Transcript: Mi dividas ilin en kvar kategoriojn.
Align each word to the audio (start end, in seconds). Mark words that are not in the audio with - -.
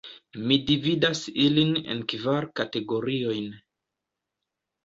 Mi 0.51 0.55
dividas 0.69 1.21
ilin 1.43 1.75
en 1.95 2.01
kvar 2.13 2.47
kategoriojn. 2.61 3.53